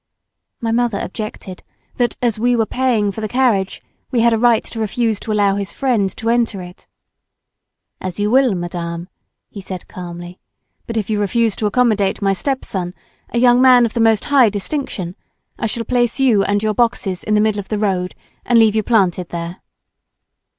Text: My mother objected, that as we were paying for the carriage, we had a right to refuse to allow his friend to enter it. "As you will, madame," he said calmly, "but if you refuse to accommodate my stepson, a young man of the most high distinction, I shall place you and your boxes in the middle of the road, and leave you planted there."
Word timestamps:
My 0.59 0.71
mother 0.71 0.97
objected, 0.99 1.61
that 1.97 2.15
as 2.23 2.39
we 2.39 2.55
were 2.55 2.65
paying 2.65 3.11
for 3.11 3.21
the 3.21 3.27
carriage, 3.27 3.83
we 4.09 4.21
had 4.21 4.33
a 4.33 4.37
right 4.39 4.63
to 4.63 4.79
refuse 4.79 5.19
to 5.19 5.31
allow 5.31 5.57
his 5.57 5.71
friend 5.71 6.09
to 6.17 6.31
enter 6.31 6.59
it. 6.59 6.87
"As 7.99 8.19
you 8.19 8.31
will, 8.31 8.55
madame," 8.55 9.09
he 9.51 9.61
said 9.61 9.87
calmly, 9.87 10.39
"but 10.87 10.97
if 10.97 11.11
you 11.11 11.19
refuse 11.21 11.55
to 11.57 11.67
accommodate 11.67 12.19
my 12.19 12.33
stepson, 12.33 12.95
a 13.29 13.37
young 13.37 13.61
man 13.61 13.85
of 13.85 13.93
the 13.93 13.99
most 13.99 14.25
high 14.25 14.49
distinction, 14.49 15.15
I 15.59 15.67
shall 15.67 15.83
place 15.83 16.19
you 16.19 16.43
and 16.45 16.63
your 16.63 16.73
boxes 16.73 17.23
in 17.23 17.35
the 17.35 17.39
middle 17.39 17.59
of 17.59 17.69
the 17.69 17.77
road, 17.77 18.15
and 18.43 18.57
leave 18.57 18.75
you 18.75 18.81
planted 18.81 19.29
there." 19.29 19.59